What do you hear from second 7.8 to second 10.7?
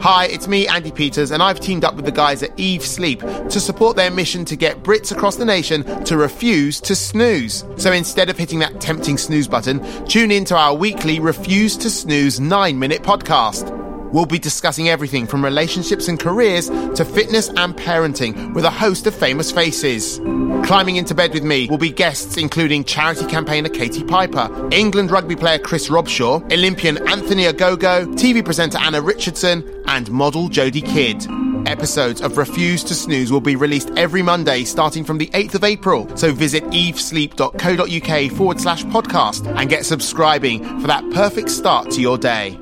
instead of hitting that tempting snooze button, tune in to